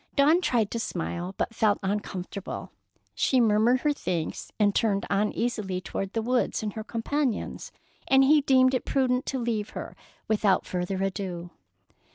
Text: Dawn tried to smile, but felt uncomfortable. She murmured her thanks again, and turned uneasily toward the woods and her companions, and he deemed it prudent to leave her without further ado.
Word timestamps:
Dawn 0.15 0.41
tried 0.41 0.71
to 0.71 0.79
smile, 0.79 1.35
but 1.37 1.53
felt 1.53 1.77
uncomfortable. 1.83 2.71
She 3.13 3.39
murmured 3.39 3.81
her 3.81 3.93
thanks 3.93 4.47
again, 4.49 4.55
and 4.59 4.73
turned 4.73 5.05
uneasily 5.11 5.79
toward 5.79 6.13
the 6.13 6.23
woods 6.23 6.63
and 6.63 6.73
her 6.73 6.83
companions, 6.83 7.71
and 8.07 8.23
he 8.23 8.41
deemed 8.41 8.73
it 8.73 8.83
prudent 8.83 9.27
to 9.27 9.37
leave 9.37 9.69
her 9.77 9.95
without 10.27 10.65
further 10.65 11.03
ado. 11.03 11.51